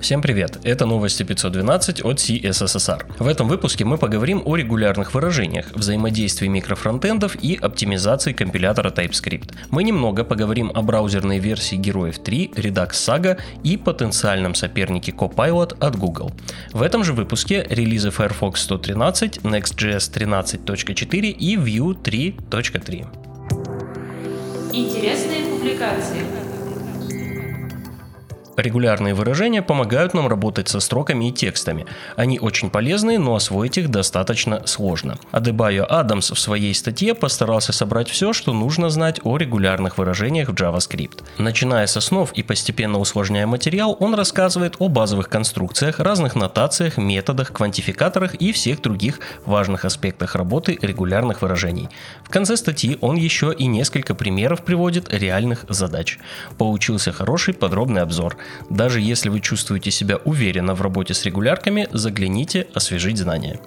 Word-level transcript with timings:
Всем 0.00 0.20
привет, 0.20 0.58
это 0.64 0.84
новости 0.84 1.22
512 1.22 2.04
от 2.04 2.18
CSSR. 2.18 3.06
В 3.18 3.26
этом 3.26 3.48
выпуске 3.48 3.84
мы 3.84 3.96
поговорим 3.96 4.42
о 4.44 4.56
регулярных 4.56 5.14
выражениях, 5.14 5.72
взаимодействии 5.74 6.46
микрофронтендов 6.46 7.36
и 7.42 7.56
оптимизации 7.56 8.32
компилятора 8.32 8.90
TypeScript. 8.90 9.54
Мы 9.70 9.82
немного 9.82 10.24
поговорим 10.24 10.70
о 10.74 10.82
браузерной 10.82 11.38
версии 11.38 11.76
Героев 11.76 12.18
3, 12.18 12.52
Redux 12.54 12.90
Saga 12.90 13.38
и 13.62 13.76
потенциальном 13.78 14.54
сопернике 14.54 15.12
Copilot 15.12 15.76
от 15.78 15.96
Google. 15.96 16.32
В 16.72 16.82
этом 16.82 17.02
же 17.02 17.14
выпуске 17.14 17.66
релизы 17.70 18.10
Firefox 18.10 18.60
113, 18.62 19.38
Next.js 19.38 20.12
13.4 20.12 21.30
и 21.30 21.56
Vue 21.56 21.94
3.3. 21.94 23.06
Интересные 24.72 25.44
публикации. 25.46 26.43
Регулярные 28.56 29.14
выражения 29.14 29.62
помогают 29.62 30.14
нам 30.14 30.28
работать 30.28 30.68
со 30.68 30.80
строками 30.80 31.28
и 31.28 31.32
текстами. 31.32 31.86
Они 32.16 32.38
очень 32.38 32.70
полезны, 32.70 33.18
но 33.18 33.34
освоить 33.34 33.78
их 33.78 33.90
достаточно 33.90 34.66
сложно. 34.66 35.18
Адебайо 35.32 35.84
Адамс 35.84 36.30
в 36.30 36.38
своей 36.38 36.74
статье 36.74 37.14
постарался 37.14 37.72
собрать 37.72 38.08
все, 38.08 38.32
что 38.32 38.52
нужно 38.52 38.90
знать 38.90 39.20
о 39.24 39.36
регулярных 39.36 39.98
выражениях 39.98 40.48
в 40.48 40.54
JavaScript. 40.54 41.24
Начиная 41.38 41.86
с 41.86 41.96
основ 41.96 42.30
и 42.32 42.42
постепенно 42.42 42.98
усложняя 42.98 43.46
материал, 43.46 43.96
он 43.98 44.14
рассказывает 44.14 44.76
о 44.78 44.88
базовых 44.88 45.28
конструкциях, 45.28 45.98
разных 45.98 46.36
нотациях, 46.36 46.96
методах, 46.96 47.52
квантификаторах 47.52 48.34
и 48.34 48.52
всех 48.52 48.82
других 48.82 49.18
важных 49.46 49.84
аспектах 49.84 50.36
работы 50.36 50.78
регулярных 50.80 51.42
выражений. 51.42 51.88
В 52.22 52.30
конце 52.30 52.56
статьи 52.56 52.98
он 53.00 53.16
еще 53.16 53.52
и 53.56 53.66
несколько 53.66 54.14
примеров 54.14 54.64
приводит 54.64 55.12
реальных 55.12 55.64
задач. 55.68 56.18
Получился 56.56 57.12
хороший 57.12 57.54
подробный 57.54 58.02
обзор. 58.02 58.36
Даже 58.70 59.00
если 59.00 59.28
вы 59.28 59.40
чувствуете 59.40 59.90
себя 59.90 60.18
уверенно 60.24 60.74
в 60.74 60.82
работе 60.82 61.14
с 61.14 61.24
регулярками, 61.24 61.88
загляните 61.92 62.66
освежить 62.74 63.18
знания. 63.18 63.60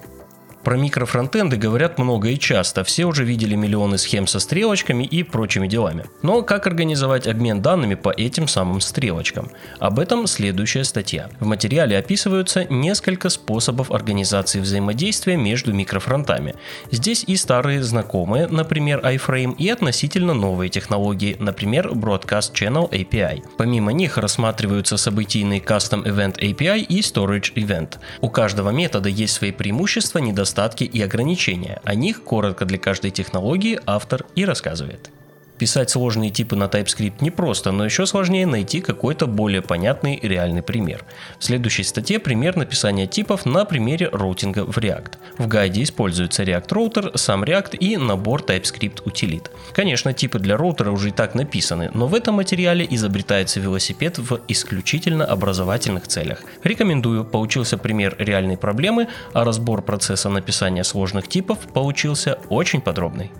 Про 0.68 0.76
микрофронтенды 0.76 1.56
говорят 1.56 1.98
много 1.98 2.28
и 2.28 2.38
часто, 2.38 2.84
все 2.84 3.06
уже 3.06 3.24
видели 3.24 3.54
миллионы 3.54 3.96
схем 3.96 4.26
со 4.26 4.38
стрелочками 4.38 5.02
и 5.02 5.22
прочими 5.22 5.66
делами. 5.66 6.04
Но 6.20 6.42
как 6.42 6.66
организовать 6.66 7.26
обмен 7.26 7.62
данными 7.62 7.94
по 7.94 8.10
этим 8.10 8.46
самым 8.46 8.82
стрелочкам? 8.82 9.50
Об 9.78 9.98
этом 9.98 10.26
следующая 10.26 10.84
статья. 10.84 11.30
В 11.40 11.46
материале 11.46 11.96
описываются 11.96 12.66
несколько 12.68 13.30
способов 13.30 13.90
организации 13.90 14.60
взаимодействия 14.60 15.38
между 15.38 15.72
микрофронтами. 15.72 16.54
Здесь 16.90 17.24
и 17.26 17.36
старые 17.36 17.82
знакомые, 17.82 18.46
например 18.46 19.00
iFrame, 19.02 19.56
и 19.56 19.70
относительно 19.70 20.34
новые 20.34 20.68
технологии, 20.68 21.34
например 21.38 21.88
Broadcast 21.92 22.52
Channel 22.52 22.90
API. 22.90 23.42
Помимо 23.56 23.94
них 23.94 24.18
рассматриваются 24.18 24.98
событийный 24.98 25.60
Custom 25.60 26.04
Event 26.04 26.38
API 26.40 26.80
и 26.80 27.00
Storage 27.00 27.54
Event. 27.54 27.94
У 28.20 28.28
каждого 28.28 28.68
метода 28.68 29.08
есть 29.08 29.32
свои 29.32 29.50
преимущества, 29.50 30.18
недостатки 30.18 30.57
недостатки 30.58 30.84
и 30.84 31.02
ограничения. 31.02 31.80
О 31.84 31.94
них 31.94 32.22
коротко 32.22 32.64
для 32.64 32.78
каждой 32.78 33.10
технологии 33.10 33.78
автор 33.86 34.26
и 34.34 34.44
рассказывает. 34.44 35.10
Писать 35.58 35.90
сложные 35.90 36.30
типы 36.30 36.54
на 36.54 36.64
TypeScript 36.64 37.16
непросто, 37.20 37.72
но 37.72 37.84
еще 37.84 38.06
сложнее 38.06 38.46
найти 38.46 38.80
какой-то 38.80 39.26
более 39.26 39.60
понятный 39.60 40.14
и 40.14 40.28
реальный 40.28 40.62
пример. 40.62 41.04
В 41.40 41.44
следующей 41.44 41.82
статье 41.82 42.20
пример 42.20 42.56
написания 42.56 43.08
типов 43.08 43.44
на 43.44 43.64
примере 43.64 44.08
роутинга 44.12 44.64
в 44.64 44.78
React. 44.78 45.14
В 45.38 45.48
гайде 45.48 45.82
используется 45.82 46.44
React 46.44 46.68
Router, 46.68 47.18
сам 47.18 47.42
React 47.42 47.76
и 47.76 47.96
набор 47.96 48.42
TypeScript 48.42 49.02
утилит. 49.04 49.50
Конечно, 49.72 50.12
типы 50.12 50.38
для 50.38 50.56
роутера 50.56 50.92
уже 50.92 51.08
и 51.08 51.12
так 51.12 51.34
написаны, 51.34 51.90
но 51.92 52.06
в 52.06 52.14
этом 52.14 52.36
материале 52.36 52.86
изобретается 52.88 53.58
велосипед 53.58 54.18
в 54.18 54.40
исключительно 54.46 55.24
образовательных 55.24 56.06
целях. 56.06 56.42
Рекомендую, 56.62 57.24
получился 57.24 57.78
пример 57.78 58.14
реальной 58.18 58.56
проблемы, 58.56 59.08
а 59.32 59.44
разбор 59.44 59.82
процесса 59.82 60.28
написания 60.28 60.84
сложных 60.84 61.26
типов 61.26 61.58
получился 61.74 62.38
очень 62.48 62.80
подробный. 62.80 63.32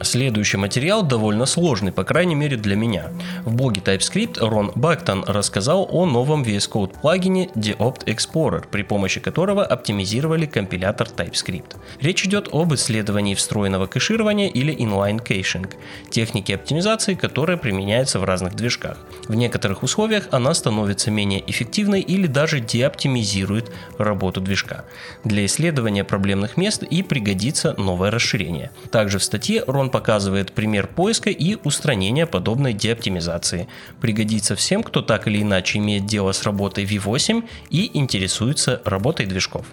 Следующий 0.00 0.58
материал 0.58 1.02
довольно 1.02 1.44
сложный, 1.44 1.90
по 1.90 2.04
крайней 2.04 2.36
мере 2.36 2.56
для 2.56 2.76
меня. 2.76 3.10
В 3.44 3.54
блоге 3.54 3.80
TypeScript 3.80 4.38
Рон 4.38 4.70
Бактон 4.76 5.24
рассказал 5.26 5.88
о 5.90 6.06
новом 6.06 6.44
VS 6.44 6.70
Code 6.70 7.00
плагине 7.00 7.48
Deopt 7.56 8.04
Explorer, 8.04 8.64
при 8.70 8.82
помощи 8.82 9.18
которого 9.18 9.64
оптимизировали 9.64 10.46
компилятор 10.46 11.08
TypeScript. 11.08 11.76
Речь 12.00 12.24
идет 12.24 12.48
об 12.52 12.74
исследовании 12.74 13.34
встроенного 13.34 13.88
кэширования 13.88 14.48
или 14.48 14.72
inline 14.72 15.20
caching, 15.20 15.68
технике 16.10 16.54
оптимизации, 16.54 17.14
которая 17.14 17.56
применяется 17.56 18.20
в 18.20 18.24
разных 18.24 18.54
движках. 18.54 18.98
В 19.26 19.34
некоторых 19.34 19.82
условиях 19.82 20.28
она 20.30 20.54
становится 20.54 21.10
менее 21.10 21.42
эффективной 21.50 22.02
или 22.02 22.28
даже 22.28 22.60
деоптимизирует 22.60 23.72
работу 23.98 24.40
движка. 24.40 24.84
Для 25.24 25.44
исследования 25.44 26.04
проблемных 26.04 26.56
мест 26.56 26.84
и 26.84 27.02
пригодится 27.02 27.74
новое 27.78 28.12
расширение. 28.12 28.70
Также 28.92 29.18
в 29.18 29.24
статье 29.24 29.64
Рон 29.66 29.87
показывает 29.88 30.52
пример 30.52 30.86
поиска 30.86 31.30
и 31.30 31.56
устранения 31.64 32.26
подобной 32.26 32.72
деоптимизации. 32.72 33.68
Пригодится 34.00 34.54
всем, 34.56 34.82
кто 34.82 35.02
так 35.02 35.26
или 35.26 35.42
иначе 35.42 35.78
имеет 35.78 36.06
дело 36.06 36.32
с 36.32 36.42
работой 36.42 36.84
V8 36.84 37.44
и 37.70 37.90
интересуется 37.98 38.82
работой 38.84 39.26
движков. 39.26 39.66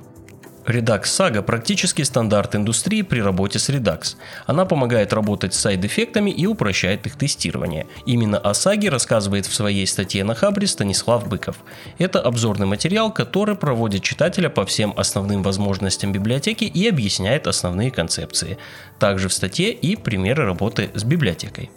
Redux 0.66 1.03
Saga 1.03 1.42
практически 1.42 2.02
стандарт 2.02 2.56
индустрии 2.56 3.03
при 3.03 3.20
работе 3.20 3.59
с 3.59 3.70
Redux. 3.70 4.16
Она 4.48 4.66
помогает 4.66 5.14
работать 5.14 5.53
с 5.53 5.59
сайд-эффектами 5.59 6.31
и 6.31 6.48
упрощает 6.48 7.06
их 7.06 7.16
тестирование. 7.18 7.86
Именно 8.06 8.40
о 8.40 8.53
саге 8.53 8.90
рассказывает 8.90 9.46
в 9.46 9.53
своей 9.53 9.86
статье 9.86 10.24
на 10.24 10.34
Хабре 10.34 10.68
Станислав 10.68 11.28
Быков. 11.28 11.58
Это 12.00 12.20
обзорный 12.20 12.66
материал, 12.66 13.12
который 13.12 13.56
проводит 13.56 14.03
читателя 14.03 14.50
по 14.50 14.66
всем 14.66 14.94
основным 14.98 15.44
возможностям 15.44 16.12
библиотеки 16.12 16.64
и 16.64 16.88
объясняет 16.88 17.47
основные 17.47 17.92
концепции. 17.92 18.58
Также 19.00 19.30
в 19.30 19.34
статье 19.34 19.72
и 19.72 19.96
примеры 19.96 20.46
работы 20.46 20.90
с 20.94 21.03
библиотекой. 21.03 21.70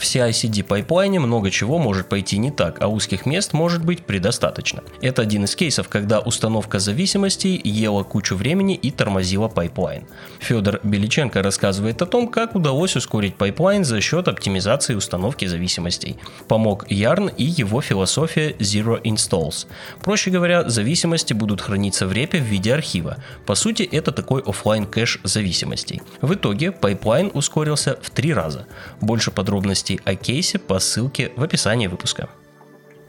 В 0.00 0.04
CI/CD 0.04 0.64
пайплайне 0.64 1.20
много 1.20 1.50
чего 1.50 1.78
может 1.78 2.08
пойти 2.08 2.38
не 2.38 2.50
так, 2.50 2.80
а 2.80 2.88
узких 2.88 3.26
мест 3.26 3.52
может 3.52 3.84
быть 3.84 4.06
предостаточно. 4.06 4.82
Это 5.02 5.20
один 5.20 5.44
из 5.44 5.54
кейсов, 5.54 5.90
когда 5.90 6.20
установка 6.20 6.78
зависимостей 6.78 7.60
ела 7.62 8.02
кучу 8.02 8.34
времени 8.34 8.76
и 8.76 8.90
тормозила 8.90 9.48
пайплайн. 9.48 10.04
Федор 10.38 10.80
Беличенко 10.82 11.42
рассказывает 11.42 12.00
о 12.00 12.06
том, 12.06 12.28
как 12.28 12.54
удалось 12.54 12.96
ускорить 12.96 13.36
пайплайн 13.36 13.84
за 13.84 14.00
счет 14.00 14.26
оптимизации 14.26 14.94
установки 14.94 15.44
зависимостей. 15.44 16.16
Помог 16.48 16.90
Yarn 16.90 17.28
и 17.28 17.44
его 17.44 17.82
философия 17.82 18.52
Zero 18.52 19.02
Installs. 19.02 19.66
Проще 20.00 20.30
говоря, 20.30 20.66
зависимости 20.66 21.34
будут 21.34 21.60
храниться 21.60 22.06
в 22.06 22.12
репе 22.14 22.38
в 22.38 22.44
виде 22.44 22.72
архива. 22.72 23.18
По 23.44 23.54
сути, 23.54 23.82
это 23.82 24.12
такой 24.12 24.40
офлайн 24.40 24.86
кэш 24.86 25.20
зависимостей. 25.24 26.00
В 26.22 26.32
итоге 26.32 26.72
пайплайн 26.72 27.30
ускорился 27.34 27.98
в 28.00 28.08
три 28.08 28.32
раза. 28.32 28.66
Больше 29.02 29.30
подробностей 29.30 29.89
подробностей 29.90 30.00
о 30.04 30.14
кейсе 30.14 30.58
по 30.58 30.78
ссылке 30.78 31.32
в 31.36 31.42
описании 31.42 31.86
выпуска. 31.86 32.28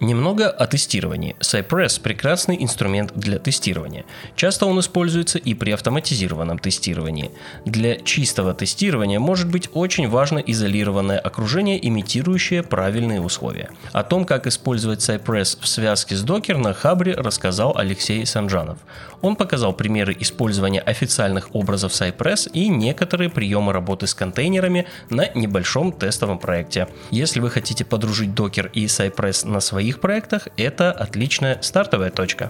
Немного 0.01 0.49
о 0.49 0.65
тестировании. 0.65 1.35
Cypress– 1.41 2.01
прекрасный 2.03 2.57
инструмент 2.59 3.11
для 3.13 3.37
тестирования. 3.37 4.03
Часто 4.35 4.65
он 4.65 4.79
используется 4.79 5.37
и 5.37 5.53
при 5.53 5.69
автоматизированном 5.69 6.57
тестировании. 6.57 7.29
Для 7.65 7.97
чистого 7.97 8.55
тестирования 8.55 9.19
может 9.19 9.51
быть 9.51 9.69
очень 9.73 10.09
важно 10.09 10.39
изолированное 10.39 11.19
окружение, 11.19 11.87
имитирующее 11.87 12.63
правильные 12.63 13.21
условия. 13.21 13.69
О 13.91 14.01
том, 14.01 14.25
как 14.25 14.47
использовать 14.47 15.07
Cypress 15.07 15.59
в 15.61 15.67
связке 15.67 16.15
с 16.15 16.25
Docker 16.25 16.57
на 16.57 16.73
Хабре 16.73 17.13
рассказал 17.13 17.77
Алексей 17.77 18.25
Санжанов. 18.25 18.79
Он 19.21 19.35
показал 19.35 19.71
примеры 19.71 20.17
использования 20.19 20.79
официальных 20.79 21.53
образов 21.53 21.91
Cypress 21.91 22.49
и 22.51 22.69
некоторые 22.69 23.29
приемы 23.29 23.71
работы 23.71 24.07
с 24.07 24.15
контейнерами 24.15 24.87
на 25.11 25.27
небольшом 25.35 25.91
тестовом 25.91 26.39
проекте. 26.39 26.87
Если 27.11 27.39
вы 27.39 27.51
хотите 27.51 27.85
подружить 27.85 28.31
Docker 28.31 28.67
и 28.73 28.85
Cypress 28.85 29.47
на 29.47 29.59
своих 29.59 29.90
других 29.91 29.99
проектах 29.99 30.47
это 30.57 30.91
отличная 30.91 31.61
стартовая 31.61 32.11
точка. 32.11 32.49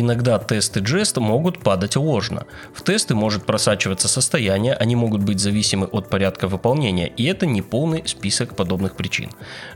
Иногда 0.00 0.38
тесты 0.38 0.78
Jest 0.78 1.18
могут 1.18 1.58
падать 1.58 1.96
ложно. 1.96 2.46
В 2.72 2.82
тесты 2.82 3.16
может 3.16 3.44
просачиваться 3.44 4.06
состояние, 4.06 4.74
они 4.74 4.94
могут 4.94 5.22
быть 5.22 5.40
зависимы 5.40 5.86
от 5.86 6.08
порядка 6.08 6.46
выполнения, 6.46 7.08
и 7.08 7.24
это 7.24 7.46
не 7.46 7.62
полный 7.62 8.04
список 8.06 8.54
подобных 8.54 8.94
причин. 8.94 9.30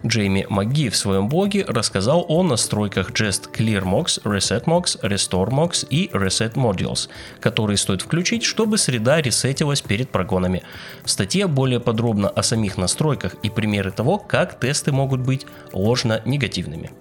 Джейми 0.06 0.46
МакГи 0.48 0.90
в 0.90 0.96
своем 0.96 1.28
блоге 1.28 1.64
рассказал 1.66 2.24
о 2.28 2.44
настройках 2.44 3.10
Jest 3.10 3.50
ClearMox, 3.52 4.22
ResetMox, 4.22 5.00
RestoreMox 5.02 5.88
и 5.90 6.08
Reset 6.12 6.52
Modules, 6.54 7.08
которые 7.40 7.76
стоит 7.76 8.02
включить, 8.02 8.44
чтобы 8.44 8.78
среда 8.78 9.20
ресетилась 9.20 9.82
перед 9.82 10.10
прогонами. 10.10 10.62
В 11.04 11.10
статье 11.10 11.48
более 11.48 11.80
подробно 11.80 12.28
о 12.28 12.44
самих 12.44 12.76
настройках 12.76 13.34
и 13.42 13.50
примеры 13.50 13.90
того, 13.90 14.19
как 14.19 14.60
тесты 14.60 14.92
могут 14.92 15.19
быть 15.19 15.46
ложно 15.72 16.22
негативными. 16.24 16.92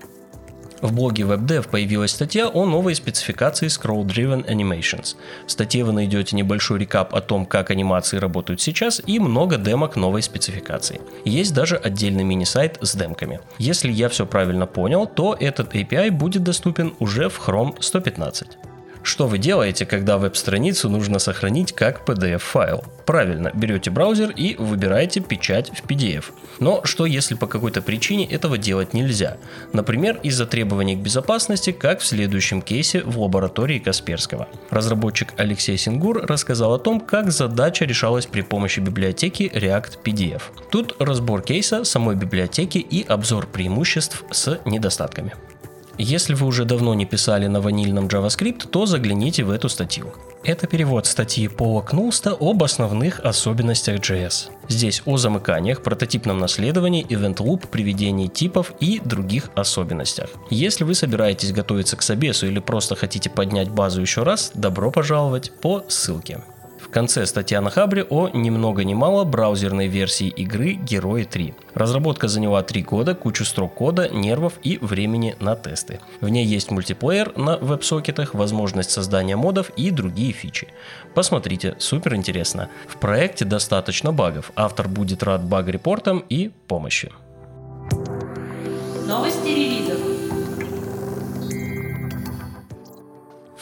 В 0.81 0.93
блоге 0.93 1.23
WebDev 1.23 1.69
появилась 1.69 2.11
статья 2.11 2.47
о 2.47 2.65
новой 2.65 2.95
спецификации 2.95 3.67
Scroll-Driven 3.67 4.47
Animations. 4.47 5.15
В 5.45 5.51
статье 5.51 5.83
вы 5.83 5.93
найдете 5.93 6.35
небольшой 6.35 6.79
рекап 6.79 7.13
о 7.13 7.21
том, 7.21 7.45
как 7.45 7.69
анимации 7.69 8.17
работают 8.17 8.61
сейчас 8.61 9.01
и 9.05 9.19
много 9.19 9.57
демок 9.57 9.95
новой 9.95 10.23
спецификации. 10.23 11.01
Есть 11.23 11.53
даже 11.53 11.75
отдельный 11.75 12.23
мини-сайт 12.23 12.79
с 12.81 12.95
демками. 12.95 13.39
Если 13.59 13.91
я 13.91 14.09
все 14.09 14.25
правильно 14.25 14.65
понял, 14.65 15.05
то 15.05 15.37
этот 15.39 15.75
API 15.75 16.09
будет 16.09 16.43
доступен 16.43 16.93
уже 16.99 17.29
в 17.29 17.39
Chrome 17.47 17.75
115. 17.79 18.70
Что 19.03 19.27
вы 19.27 19.39
делаете, 19.39 19.85
когда 19.85 20.17
веб-страницу 20.17 20.87
нужно 20.87 21.17
сохранить 21.19 21.73
как 21.73 22.07
PDF-файл? 22.07 22.83
Правильно, 23.05 23.51
берете 23.53 23.89
браузер 23.89 24.29
и 24.29 24.55
выбираете 24.57 25.21
печать 25.21 25.71
в 25.71 25.85
PDF. 25.85 26.25
Но 26.59 26.81
что 26.85 27.05
если 27.05 27.33
по 27.33 27.47
какой-то 27.47 27.81
причине 27.81 28.25
этого 28.25 28.57
делать 28.57 28.93
нельзя? 28.93 29.37
Например, 29.73 30.19
из-за 30.21 30.45
требований 30.45 30.95
к 30.95 30.99
безопасности, 30.99 31.71
как 31.71 32.01
в 32.01 32.05
следующем 32.05 32.61
кейсе 32.61 33.01
в 33.01 33.19
лаборатории 33.19 33.79
Касперского. 33.79 34.47
Разработчик 34.69 35.33
Алексей 35.37 35.77
Сингур 35.77 36.23
рассказал 36.25 36.75
о 36.75 36.79
том, 36.79 36.99
как 36.99 37.31
задача 37.31 37.85
решалась 37.85 38.27
при 38.27 38.41
помощи 38.41 38.79
библиотеки 38.79 39.51
React 39.53 40.03
PDF. 40.03 40.41
Тут 40.69 40.95
разбор 40.99 41.41
кейса, 41.41 41.83
самой 41.83 42.15
библиотеки 42.15 42.77
и 42.77 43.03
обзор 43.07 43.47
преимуществ 43.47 44.23
с 44.31 44.59
недостатками. 44.65 45.33
Если 45.97 46.33
вы 46.33 46.47
уже 46.47 46.65
давно 46.65 46.93
не 46.93 47.05
писали 47.05 47.47
на 47.47 47.61
ванильном 47.61 48.07
JavaScript, 48.07 48.67
то 48.69 48.85
загляните 48.85 49.43
в 49.43 49.51
эту 49.51 49.69
статью. 49.69 50.13
Это 50.43 50.65
перевод 50.65 51.05
статьи 51.05 51.47
Пола 51.47 51.81
Кнулста 51.81 52.35
об 52.39 52.63
основных 52.63 53.19
особенностях 53.19 53.99
JS. 53.99 54.49
Здесь 54.67 55.03
о 55.05 55.17
замыканиях, 55.17 55.83
прототипном 55.83 56.39
наследовании, 56.39 57.05
event 57.05 57.37
loop, 57.37 57.67
приведении 57.67 58.27
типов 58.27 58.73
и 58.79 58.99
других 59.03 59.49
особенностях. 59.55 60.29
Если 60.49 60.83
вы 60.83 60.95
собираетесь 60.95 61.51
готовиться 61.51 61.95
к 61.95 62.01
собесу 62.01 62.47
или 62.47 62.59
просто 62.59 62.95
хотите 62.95 63.29
поднять 63.29 63.69
базу 63.69 64.01
еще 64.01 64.23
раз, 64.23 64.51
добро 64.55 64.91
пожаловать 64.91 65.51
по 65.61 65.83
ссылке 65.87 66.41
конце 66.91 67.25
статья 67.25 67.61
на 67.61 67.69
Хабре 67.69 68.03
о 68.03 68.29
ни 68.29 68.49
много 68.49 68.83
ни 68.83 68.93
мало 68.93 69.23
браузерной 69.23 69.87
версии 69.87 70.27
игры 70.27 70.73
Герои 70.73 71.23
3. 71.23 71.55
Разработка 71.73 72.27
заняла 72.27 72.61
3 72.61 72.83
года, 72.83 73.15
кучу 73.15 73.45
строк 73.45 73.73
кода, 73.73 74.09
нервов 74.09 74.53
и 74.61 74.77
времени 74.77 75.35
на 75.39 75.55
тесты. 75.55 75.99
В 76.19 76.29
ней 76.29 76.45
есть 76.45 76.69
мультиплеер 76.69 77.35
на 77.37 77.57
веб-сокетах, 77.57 78.35
возможность 78.35 78.91
создания 78.91 79.35
модов 79.35 79.71
и 79.77 79.89
другие 79.89 80.33
фичи. 80.33 80.67
Посмотрите, 81.15 81.75
супер 81.79 82.15
интересно. 82.15 82.69
В 82.87 82.97
проекте 82.97 83.45
достаточно 83.45 84.11
багов, 84.11 84.51
автор 84.55 84.87
будет 84.87 85.23
рад 85.23 85.43
баг-репортам 85.43 86.23
и 86.29 86.51
помощи. 86.67 87.11
Новости 89.07 89.47
релизов. 89.47 89.80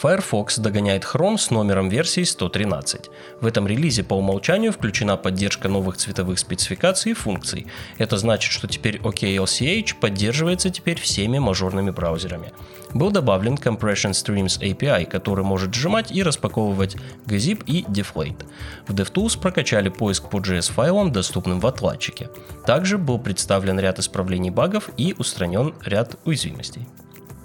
Firefox 0.00 0.58
догоняет 0.58 1.04
Chrome 1.04 1.36
с 1.36 1.50
номером 1.50 1.90
версии 1.90 2.22
113. 2.22 3.10
В 3.42 3.44
этом 3.44 3.66
релизе 3.66 4.02
по 4.02 4.14
умолчанию 4.14 4.72
включена 4.72 5.18
поддержка 5.18 5.68
новых 5.68 5.98
цветовых 5.98 6.38
спецификаций 6.38 7.12
и 7.12 7.14
функций. 7.14 7.66
Это 7.98 8.16
значит, 8.16 8.50
что 8.50 8.66
теперь 8.66 8.96
OKLCH 8.96 9.96
поддерживается 10.00 10.70
теперь 10.70 10.98
всеми 10.98 11.38
мажорными 11.38 11.90
браузерами. 11.90 12.54
Был 12.94 13.10
добавлен 13.10 13.56
Compression 13.56 14.12
Streams 14.12 14.58
API, 14.62 15.04
который 15.04 15.44
может 15.44 15.74
сжимать 15.74 16.10
и 16.10 16.22
распаковывать 16.22 16.96
gzip 17.26 17.62
и 17.66 17.82
deflate. 17.82 18.42
В 18.88 18.94
DevTools 18.94 19.38
прокачали 19.38 19.90
поиск 19.90 20.30
по 20.30 20.38
JS 20.38 20.72
файлам, 20.72 21.12
доступным 21.12 21.60
в 21.60 21.66
отладчике. 21.66 22.30
Также 22.64 22.96
был 22.96 23.18
представлен 23.18 23.78
ряд 23.78 23.98
исправлений 23.98 24.50
багов 24.50 24.88
и 24.96 25.14
устранен 25.18 25.74
ряд 25.84 26.16
уязвимостей. 26.24 26.86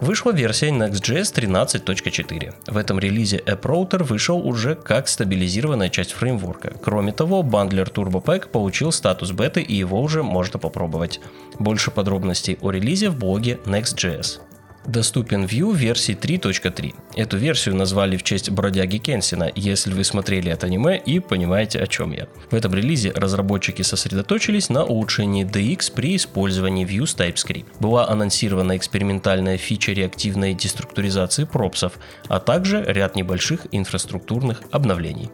Вышла 0.01 0.31
версия 0.31 0.69
Next.js 0.69 1.33
13.4. 1.33 2.53
В 2.67 2.77
этом 2.77 2.99
релизе 2.99 3.37
AppRouter 3.37 4.03
вышел 4.03 4.45
уже 4.45 4.75
как 4.75 5.07
стабилизированная 5.07 5.89
часть 5.89 6.11
фреймворка. 6.11 6.73
Кроме 6.83 7.13
того, 7.13 7.43
бандлер 7.43 7.87
TurboPack 7.87 8.49
получил 8.49 8.91
статус 8.91 9.31
беты 9.31 9.61
и 9.61 9.73
его 9.73 10.01
уже 10.01 10.21
можно 10.21 10.59
попробовать. 10.59 11.21
Больше 11.59 11.91
подробностей 11.91 12.57
о 12.61 12.71
релизе 12.71 13.09
в 13.09 13.17
блоге 13.17 13.59
Next.js 13.65 14.39
доступен 14.87 15.45
Vue 15.45 15.75
версии 15.75 16.15
3.3. 16.15 16.93
Эту 17.15 17.37
версию 17.37 17.75
назвали 17.75 18.17
в 18.17 18.23
честь 18.23 18.49
бродяги 18.49 18.97
Кенсина, 18.97 19.51
если 19.55 19.93
вы 19.93 20.03
смотрели 20.03 20.51
это 20.51 20.67
аниме 20.67 20.97
и 20.97 21.19
понимаете 21.19 21.79
о 21.79 21.87
чем 21.87 22.11
я. 22.11 22.27
В 22.51 22.55
этом 22.55 22.73
релизе 22.73 23.11
разработчики 23.11 23.81
сосредоточились 23.81 24.69
на 24.69 24.83
улучшении 24.83 25.45
DX 25.45 25.93
при 25.93 26.15
использовании 26.15 26.87
Vue 26.87 27.05
с 27.05 27.15
TypeScript. 27.15 27.65
Была 27.79 28.07
анонсирована 28.07 28.77
экспериментальная 28.77 29.57
фича 29.57 29.91
реактивной 29.91 30.53
деструктуризации 30.53 31.45
пропсов, 31.45 31.93
а 32.27 32.39
также 32.39 32.83
ряд 32.87 33.15
небольших 33.15 33.67
инфраструктурных 33.71 34.61
обновлений. 34.71 35.29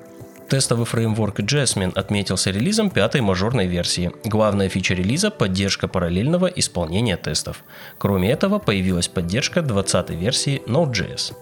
Тестовый 0.52 0.86
фреймворк 0.86 1.40
Jasmine 1.40 1.94
отметился 1.94 2.52
релизом 2.52 2.90
пятой 2.90 3.22
мажорной 3.22 3.68
версии. 3.68 4.12
Главная 4.26 4.68
фича 4.68 4.94
релиза– 4.94 5.32
поддержка 5.32 5.88
параллельного 5.88 6.48
исполнения 6.48 7.16
тестов. 7.16 7.64
Кроме 7.98 8.32
этого, 8.32 8.60
появилась 8.60 9.08
поддержка 9.08 9.62
20-й 9.62 10.14
версии 10.14 10.62
Node.js. 10.68 11.34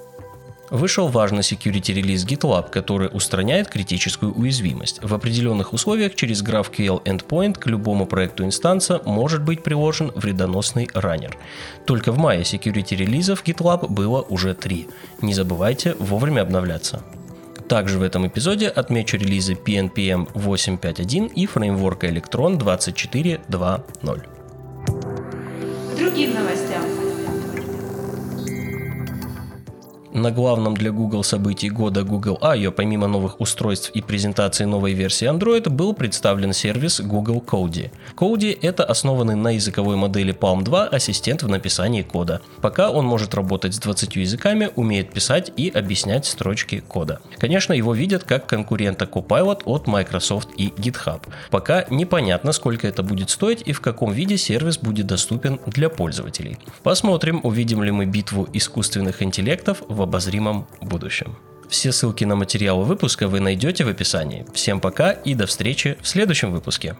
Вышел 0.70 1.08
важный 1.08 1.40
security 1.40 1.92
релиз 1.92 2.24
GitLab, 2.24 2.70
который 2.70 3.10
устраняет 3.12 3.68
критическую 3.68 4.32
уязвимость. 4.32 5.00
В 5.02 5.12
определенных 5.16 5.74
условиях 5.74 6.14
через 6.14 6.44
GraphQL 6.44 7.02
endpoint 7.06 7.58
к 7.58 7.66
любому 7.66 8.06
проекту 8.06 8.46
инстанса 8.46 9.02
может 9.06 9.42
быть 9.42 9.64
приложен 9.64 10.12
вредоносный 10.14 10.88
раннер. 10.94 11.36
Только 11.88 12.12
в 12.12 12.20
мае 12.20 12.42
security 12.42 12.96
релизов 12.96 13.44
GitLab 13.44 13.88
было 13.88 14.22
уже 14.22 14.54
три. 14.54 14.88
Не 15.24 15.34
забывайте 15.34 15.96
вовремя 15.98 16.42
обновляться. 16.42 17.02
Также 17.70 18.00
в 18.00 18.02
этом 18.02 18.28
эпизоде 18.28 18.68
отмечу 18.68 19.18
релизы 19.18 19.54
PNPM 19.54 20.34
8.5.1 20.34 21.32
и 21.36 21.46
фреймворка 21.46 22.08
Electron 22.08 22.58
24.2.0. 22.58 24.22
Другим 25.96 26.34
новостям. 26.34 26.99
На 30.12 30.32
главном 30.32 30.76
для 30.76 30.92
Google 30.92 31.24
событии 31.24 31.68
года 31.68 32.04
Google 32.04 32.40
I.O. 32.42 32.72
помимо 32.72 33.06
новых 33.06 33.40
устройств 33.40 33.92
и 33.94 34.02
презентации 34.02 34.66
новой 34.66 34.94
версии 34.94 35.30
Android 35.30 35.70
был 35.70 35.94
представлен 35.94 36.52
сервис 36.52 37.00
Google 37.00 37.44
Cody. 37.46 37.92
Cody– 38.16 38.58
это 38.62 38.84
основанный 38.84 39.36
на 39.36 39.52
языковой 39.52 39.98
модели 39.98 40.34
Palm 40.34 40.64
2 40.64 40.88
ассистент 40.88 41.44
в 41.44 41.48
написании 41.48 42.02
кода. 42.02 42.42
Пока 42.60 42.90
он 42.90 43.06
может 43.06 43.36
работать 43.36 43.76
с 43.76 43.80
20 43.80 44.16
языками, 44.16 44.72
умеет 44.76 45.14
писать 45.14 45.52
и 45.56 45.70
объяснять 45.70 46.26
строчки 46.26 46.80
кода. 46.80 47.20
Конечно, 47.38 47.74
его 47.74 47.94
видят 47.94 48.24
как 48.24 48.48
конкурента 48.48 49.06
Copilot 49.06 49.62
от 49.66 49.86
Microsoft 49.86 50.50
и 50.58 50.70
GitHub. 50.70 51.22
Пока 51.52 51.86
непонятно, 51.92 52.52
сколько 52.52 52.88
это 52.88 53.04
будет 53.04 53.30
стоить 53.30 53.62
и 53.64 53.74
в 53.74 53.82
каком 53.82 54.12
виде 54.12 54.38
сервис 54.38 54.80
будет 54.80 55.06
доступен 55.06 55.60
для 55.68 55.88
пользователей. 55.88 56.58
Посмотрим, 56.82 57.42
увидим 57.44 57.84
ли 57.84 57.92
мы 57.92 58.08
битву 58.08 58.50
искусственных 58.54 59.22
интеллектов 59.22 59.84
в 60.00 60.02
обозримом 60.02 60.66
будущем. 60.82 61.36
Все 61.68 61.92
ссылки 61.92 62.24
на 62.24 62.36
материалы 62.36 62.86
выпуска 62.86 63.28
вы 63.28 63.40
найдете 63.42 63.84
в 63.84 63.90
описании. 63.90 64.46
Всем 64.54 64.80
пока 64.80 65.12
и 65.12 65.36
до 65.36 65.46
встречи 65.46 65.98
в 66.02 66.08
следующем 66.08 66.52
выпуске. 66.52 66.96